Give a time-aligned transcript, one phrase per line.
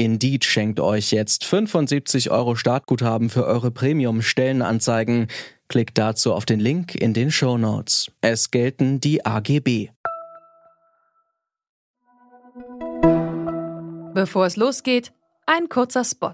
[0.00, 5.26] Indeed schenkt euch jetzt 75 Euro Startguthaben für eure Premium-Stellenanzeigen.
[5.68, 8.10] Klickt dazu auf den Link in den Show Notes.
[8.22, 9.90] Es gelten die AGB.
[14.14, 15.12] Bevor es losgeht,
[15.44, 16.32] ein kurzer Spot.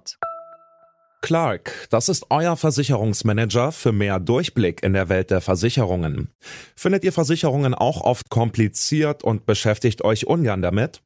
[1.22, 6.28] Clark, das ist euer Versicherungsmanager für mehr Durchblick in der Welt der Versicherungen.
[6.76, 11.02] Findet ihr Versicherungen auch oft kompliziert und beschäftigt euch ungern damit?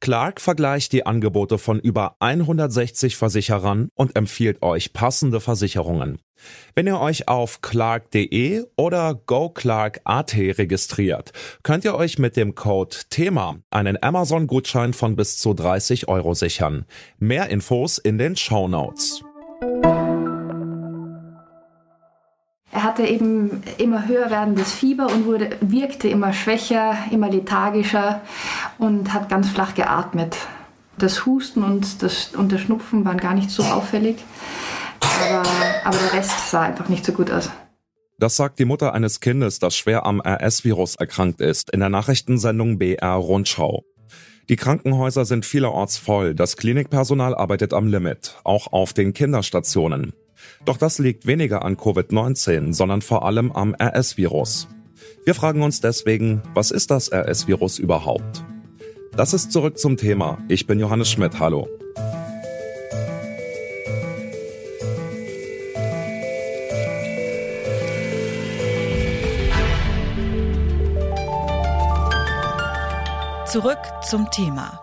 [0.00, 6.18] Clark vergleicht die Angebote von über 160 Versicherern und empfiehlt euch passende Versicherungen.
[6.74, 13.58] Wenn ihr euch auf clark.de oder goclark.at registriert, könnt ihr euch mit dem Code THEMA
[13.70, 16.86] einen Amazon-Gutschein von bis zu 30 Euro sichern.
[17.18, 19.22] Mehr Infos in den Show Notes.
[22.72, 28.20] Er hatte eben immer höher werdendes Fieber und wurde, wirkte immer schwächer, immer lethargischer
[28.78, 30.36] und hat ganz flach geatmet.
[30.96, 34.16] Das Husten und, das, und der Schnupfen waren gar nicht so auffällig,
[35.00, 35.42] aber,
[35.84, 37.50] aber der Rest sah einfach nicht so gut aus.
[38.18, 42.78] Das sagt die Mutter eines Kindes, das schwer am RS-Virus erkrankt ist, in der Nachrichtensendung
[42.78, 43.82] BR Rundschau.
[44.48, 50.12] Die Krankenhäuser sind vielerorts voll, das Klinikpersonal arbeitet am Limit, auch auf den Kinderstationen.
[50.64, 54.68] Doch das liegt weniger an Covid-19, sondern vor allem am RS-Virus.
[55.24, 58.44] Wir fragen uns deswegen, was ist das RS-Virus überhaupt?
[59.16, 60.38] Das ist zurück zum Thema.
[60.48, 61.40] Ich bin Johannes Schmidt.
[61.40, 61.68] Hallo.
[73.46, 74.79] Zurück zum Thema.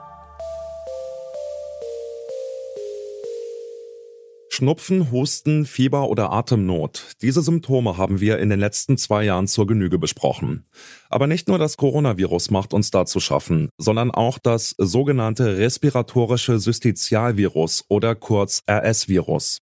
[4.57, 7.11] Schnupfen, Husten, Fieber oder Atemnot.
[7.21, 10.65] Diese Symptome haben wir in den letzten zwei Jahren zur Genüge besprochen.
[11.11, 16.57] Aber nicht nur das Coronavirus macht uns da zu schaffen, sondern auch das sogenannte respiratorische
[16.57, 19.59] Systizialvirus oder kurz RS-Virus.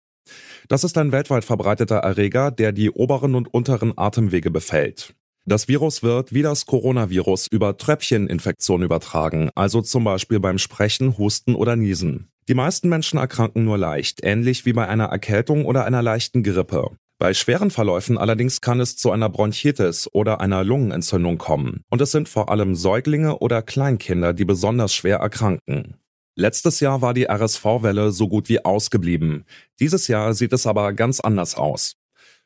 [0.69, 5.13] Das ist ein weltweit verbreiteter Erreger, der die oberen und unteren Atemwege befällt.
[5.45, 11.53] Das Virus wird wie das Coronavirus über Tröpfcheninfektion übertragen, also zum Beispiel beim Sprechen, Husten
[11.53, 12.29] oder Niesen.
[12.47, 16.91] Die meisten Menschen erkranken nur leicht, ähnlich wie bei einer Erkältung oder einer leichten Grippe.
[17.17, 21.81] Bei schweren Verläufen allerdings kann es zu einer Bronchitis oder einer Lungenentzündung kommen.
[21.89, 25.95] Und es sind vor allem Säuglinge oder Kleinkinder, die besonders schwer erkranken.
[26.35, 29.45] Letztes Jahr war die RSV-Welle so gut wie ausgeblieben.
[29.79, 31.95] Dieses Jahr sieht es aber ganz anders aus.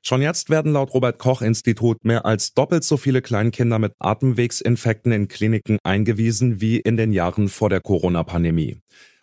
[0.01, 5.11] Schon jetzt werden laut Robert Koch Institut mehr als doppelt so viele Kleinkinder mit Atemwegsinfekten
[5.11, 8.77] in Kliniken eingewiesen wie in den Jahren vor der Corona-Pandemie.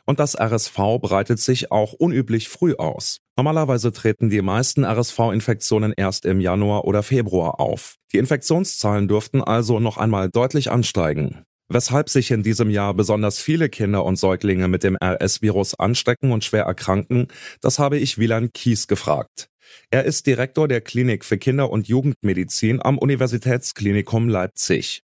[0.06, 3.18] Und das RSV breitet sich auch unüblich früh aus.
[3.36, 7.96] Normalerweise treten die meisten RSV-Infektionen erst im Januar oder Februar auf.
[8.12, 11.42] Die Infektionszahlen dürften also noch einmal deutlich ansteigen.
[11.68, 16.44] Weshalb sich in diesem Jahr besonders viele Kinder und Säuglinge mit dem RS-Virus anstecken und
[16.44, 17.26] schwer erkranken,
[17.60, 19.48] das habe ich Wieland Kies gefragt.
[19.90, 25.02] Er ist Direktor der Klinik für Kinder- und Jugendmedizin am Universitätsklinikum Leipzig.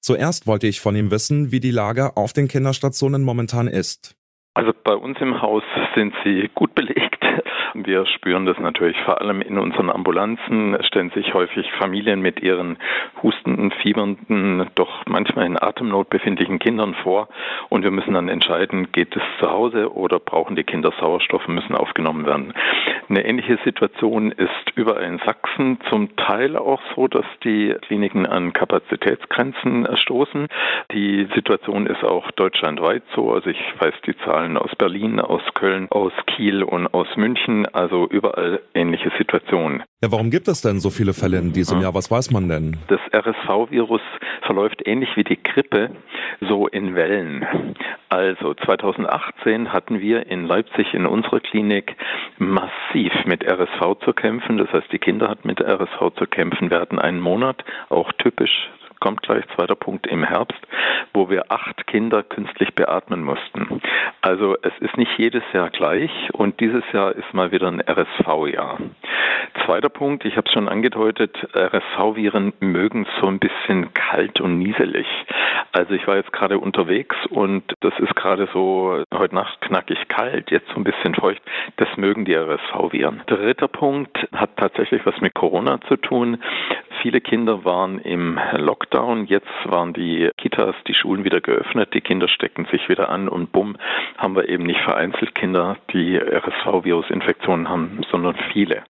[0.00, 4.14] Zuerst wollte ich von ihm wissen, wie die Lage auf den Kinderstationen momentan ist.
[4.54, 5.62] Also bei uns im Haus
[5.94, 7.24] sind sie gut belegt.
[7.72, 10.74] Wir spüren das natürlich vor allem in unseren Ambulanzen.
[10.74, 12.76] Es stellen sich häufig Familien mit ihren
[13.22, 17.28] hustenden, fiebernden, doch manchmal in Atemnot befindlichen Kindern vor.
[17.70, 21.54] Und wir müssen dann entscheiden, geht es zu Hause oder brauchen die Kinder Sauerstoff und
[21.54, 22.52] müssen aufgenommen werden.
[23.08, 28.52] Eine ähnliche Situation ist überall in Sachsen zum Teil auch so, dass die Kliniken an
[28.52, 30.48] Kapazitätsgrenzen stoßen.
[30.92, 33.32] Die Situation ist auch deutschlandweit so.
[33.32, 38.06] Also ich weiß die Zahlen aus Berlin, aus Köln, aus Kiel und aus München also
[38.08, 39.82] überall ähnliche Situationen.
[40.02, 41.84] Ja, warum gibt es denn so viele Fälle in diesem ja.
[41.84, 41.94] Jahr?
[41.94, 42.76] Was weiß man denn?
[42.88, 44.00] Das RSV-Virus
[44.42, 45.90] verläuft ähnlich wie die Grippe,
[46.40, 47.46] so in Wellen.
[48.08, 51.96] Also 2018 hatten wir in Leipzig in unserer Klinik
[52.38, 54.58] massiv mit RSV zu kämpfen.
[54.58, 56.70] Das heißt, die Kinder hatten mit RSV zu kämpfen.
[56.70, 58.70] Wir hatten einen Monat, auch typisch
[59.02, 60.60] kommt gleich, zweiter Punkt, im Herbst,
[61.12, 63.82] wo wir acht Kinder künstlich beatmen mussten.
[64.22, 68.78] Also es ist nicht jedes Jahr gleich und dieses Jahr ist mal wieder ein RSV-Jahr.
[69.66, 75.06] Zweiter Punkt, ich habe es schon angedeutet, RSV-Viren mögen so ein bisschen kalt und nieselig.
[75.72, 80.50] Also ich war jetzt gerade unterwegs und das ist gerade so heute Nacht knackig kalt,
[80.50, 81.42] jetzt so ein bisschen feucht.
[81.76, 83.22] Das mögen die RSV-Viren.
[83.26, 86.38] Dritter Punkt hat tatsächlich was mit Corona zu tun.
[87.02, 89.26] viele Kinder waren im Lockdown.
[89.26, 91.92] Jetzt waren die Kitas, die Schulen wieder geöffnet.
[91.94, 93.76] Die Kinder stecken sich wieder an und bumm,
[94.18, 98.84] haben wir eben nicht vereinzelt Kinder, die RSV-Virus-Infektionen haben, sondern viele.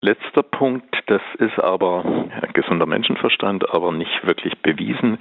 [0.00, 2.04] Letzter Punkt, das ist aber
[2.52, 5.18] gesunder Menschenverstand, aber nicht wirklich bewiesen.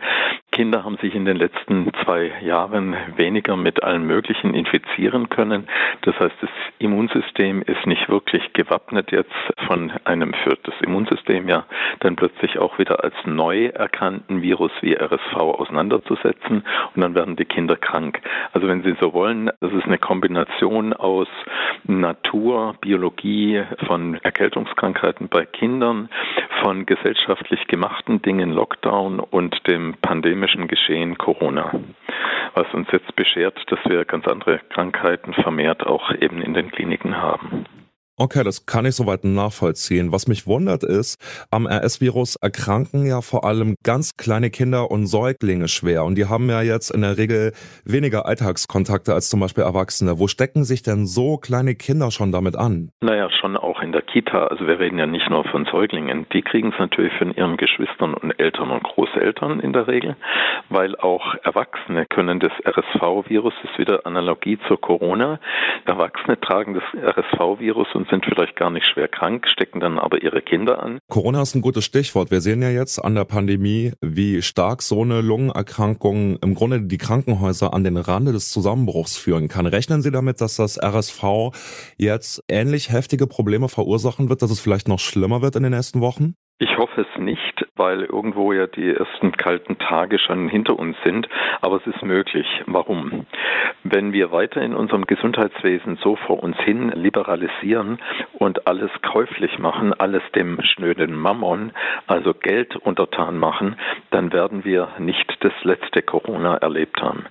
[0.54, 5.68] Kinder haben sich in den letzten zwei Jahren weniger mit allen möglichen infizieren können.
[6.04, 9.34] Das heißt, das Immunsystem ist nicht wirklich gewappnet jetzt
[9.66, 11.66] von einem für das Immunsystem ja
[12.02, 16.64] dann plötzlich auch wieder als neu erkannten Virus wie RSV auseinanderzusetzen
[16.96, 18.22] und dann werden die Kinder krank.
[18.52, 21.28] Also wenn Sie so wollen, das ist eine Kombination aus
[21.86, 26.10] Natur, Biologie, von Erkältungskrankheiten bei Kindern,
[26.64, 31.74] von gesellschaftlich gemachten Dingen, Lockdown und dem pandemischen Geschehen Corona,
[32.56, 37.18] was uns jetzt beschert, dass wir ganz andere Krankheiten vermehrt auch eben in den Kliniken
[37.18, 37.66] haben.
[38.24, 40.14] Okay, das kann ich soweit nachvollziehen.
[40.14, 41.20] Was mich wundert ist,
[41.52, 46.06] am RS-Virus erkranken ja vor allem ganz kleine Kinder und Säuglinge schwer.
[46.06, 47.52] Und die haben ja jetzt in der Regel
[47.84, 50.20] weniger Alltagskontakte als zum Beispiel Erwachsene.
[50.20, 52.92] Wo stecken sich denn so kleine Kinder schon damit an?
[53.02, 54.48] Naja, schon auch in der Kita.
[54.48, 56.26] Also wir reden ja nicht nur von Säuglingen.
[56.32, 60.16] Die kriegen es natürlich von ihren Geschwistern und Eltern und Großeltern in der Regel,
[60.70, 65.42] weil auch Erwachsene können das RSV-Virus, das ist wieder Analogie zur Corona.
[65.84, 70.44] Erwachsene tragen das RSV-Virus und sind vielleicht gar nicht schwer krank, stecken dann aber ihre
[70.44, 71.00] Kinder an.
[71.10, 72.30] Corona ist ein gutes Stichwort.
[72.30, 77.00] Wir sehen ja jetzt an der Pandemie, wie stark so eine Lungenerkrankung im Grunde die
[77.00, 79.66] Krankenhäuser an den Rande des Zusammenbruchs führen kann.
[79.66, 81.24] Rechnen Sie damit, dass das RSV
[81.98, 86.00] jetzt ähnlich heftige Probleme verursachen wird, dass es vielleicht noch schlimmer wird in den nächsten
[86.00, 86.36] Wochen?
[86.64, 91.28] Ich hoffe es nicht, weil irgendwo ja die ersten kalten Tage schon hinter uns sind,
[91.60, 92.48] aber es ist möglich.
[92.68, 93.26] Warum?
[93.84, 98.00] Wenn wir weiter in unserem Gesundheitswesen so vor uns hin liberalisieren
[98.32, 101.74] und alles käuflich machen, alles dem schnöden Mammon,
[102.08, 103.76] also Geld untertan machen,
[104.12, 107.26] dann werden wir nicht das letzte Corona erlebt haben.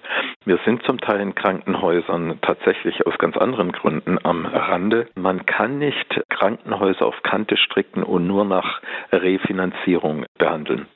[0.45, 5.07] Wir sind zum Teil in Krankenhäusern tatsächlich aus ganz anderen Gründen am Rande.
[5.15, 8.83] Man kann nicht Krankenhäuser auf Kante stricken und nur nach
[9.23, 10.87] Refinanzierung behandeln.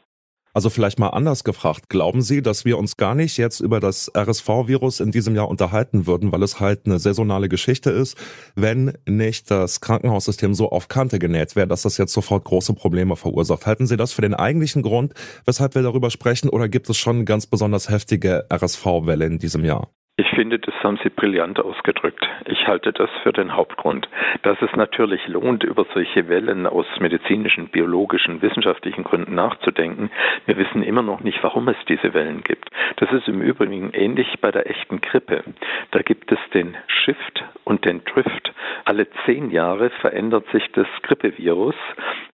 [0.56, 4.10] Also vielleicht mal anders gefragt, glauben Sie, dass wir uns gar nicht jetzt über das
[4.16, 8.16] RSV-Virus in diesem Jahr unterhalten würden, weil es halt eine saisonale Geschichte ist,
[8.54, 13.16] wenn nicht das Krankenhaussystem so auf Kante genäht wäre, dass das jetzt sofort große Probleme
[13.16, 13.66] verursacht?
[13.66, 15.12] Halten Sie das für den eigentlichen Grund,
[15.44, 19.90] weshalb wir darüber sprechen, oder gibt es schon ganz besonders heftige RSV-Welle in diesem Jahr?
[20.18, 22.26] Ich finde, das haben Sie brillant ausgedrückt.
[22.46, 24.08] Ich halte das für den Hauptgrund.
[24.44, 30.10] Dass es natürlich lohnt, über solche Wellen aus medizinischen, biologischen, wissenschaftlichen Gründen nachzudenken.
[30.46, 32.70] Wir wissen immer noch nicht, warum es diese Wellen gibt.
[32.96, 35.44] Das ist im Übrigen ähnlich bei der echten Grippe.
[35.90, 38.54] Da gibt es den Shift und den Drift.
[38.86, 41.74] Alle zehn Jahre verändert sich das Grippevirus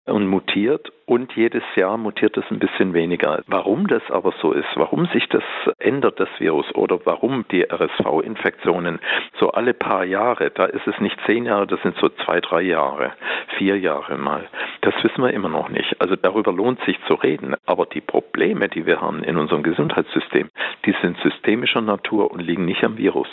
[0.05, 3.43] und mutiert und jedes Jahr mutiert es ein bisschen weniger.
[3.47, 5.45] Warum das aber so ist, warum sich das
[5.79, 9.01] ändert, das Virus, oder warum die RSV-Infektionen
[9.41, 12.63] so alle paar Jahre, da ist es nicht zehn Jahre, das sind so zwei, drei
[12.63, 13.13] Jahre,
[13.59, 14.49] vier Jahre mal.
[14.83, 16.01] Das wissen wir immer noch nicht.
[16.01, 17.55] Also darüber lohnt sich zu reden.
[17.67, 20.51] Aber die Probleme, die wir haben in unserem Gesundheitssystem,
[20.87, 23.29] die sind systemischer Natur und liegen nicht am Virus.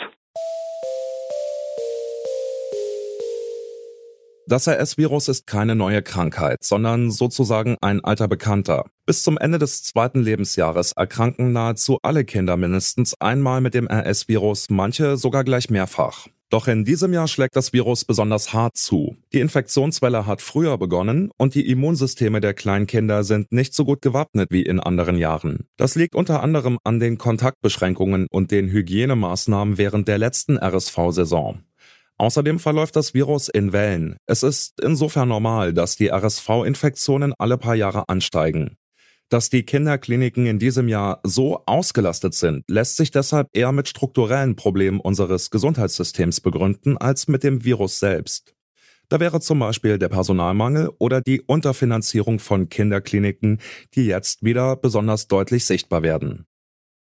[4.50, 8.86] Das RS-Virus ist keine neue Krankheit, sondern sozusagen ein alter Bekannter.
[9.10, 14.70] Bis zum Ende des zweiten Lebensjahres erkranken nahezu alle Kinder mindestens einmal mit dem RS-Virus,
[14.70, 16.28] manche sogar gleich mehrfach.
[16.48, 19.16] Doch in diesem Jahr schlägt das Virus besonders hart zu.
[19.32, 24.46] Die Infektionswelle hat früher begonnen und die Immunsysteme der Kleinkinder sind nicht so gut gewappnet
[24.52, 25.66] wie in anderen Jahren.
[25.76, 31.64] Das liegt unter anderem an den Kontaktbeschränkungen und den Hygienemaßnahmen während der letzten RSV-Saison.
[32.16, 34.18] Außerdem verläuft das Virus in Wellen.
[34.26, 38.76] Es ist insofern normal, dass die RSV-Infektionen alle paar Jahre ansteigen.
[39.30, 44.56] Dass die Kinderkliniken in diesem Jahr so ausgelastet sind, lässt sich deshalb eher mit strukturellen
[44.56, 48.56] Problemen unseres Gesundheitssystems begründen als mit dem Virus selbst.
[49.08, 53.60] Da wäre zum Beispiel der Personalmangel oder die Unterfinanzierung von Kinderkliniken,
[53.94, 56.46] die jetzt wieder besonders deutlich sichtbar werden.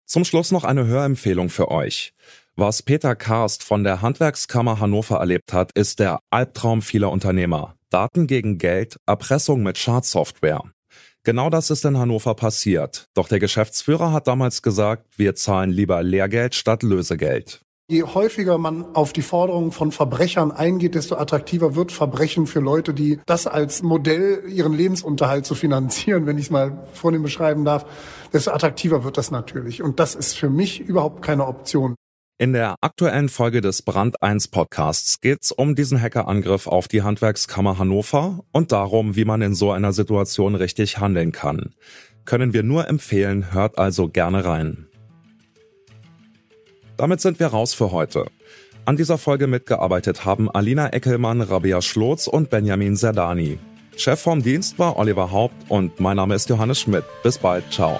[0.08, 2.14] Zum Schluss noch eine Hörempfehlung für euch.
[2.56, 7.76] Was Peter Karst von der Handwerkskammer Hannover erlebt hat, ist der Albtraum vieler Unternehmer.
[7.92, 10.64] Daten gegen Geld, Erpressung mit Schadsoftware.
[11.28, 13.10] Genau das ist in Hannover passiert.
[13.14, 17.60] Doch der Geschäftsführer hat damals gesagt, wir zahlen lieber Lehrgeld statt Lösegeld.
[17.90, 22.94] Je häufiger man auf die Forderungen von Verbrechern eingeht, desto attraktiver wird Verbrechen für Leute,
[22.94, 27.86] die das als Modell ihren Lebensunterhalt zu finanzieren, wenn ich es mal vornehm beschreiben darf,
[28.32, 29.84] desto attraktiver wird das natürlich.
[29.84, 31.96] Und das ist für mich überhaupt keine Option.
[32.40, 37.80] In der aktuellen Folge des Brand 1 Podcasts geht's um diesen Hackerangriff auf die Handwerkskammer
[37.80, 41.74] Hannover und darum, wie man in so einer Situation richtig handeln kann.
[42.26, 44.86] Können wir nur empfehlen, hört also gerne rein.
[46.96, 48.28] Damit sind wir raus für heute.
[48.86, 53.58] An dieser Folge mitgearbeitet haben Alina Eckelmann, Rabea Schlotz und Benjamin Zerdani.
[53.96, 57.04] Chef vom Dienst war Oliver Haupt und mein Name ist Johannes Schmidt.
[57.24, 58.00] Bis bald, ciao.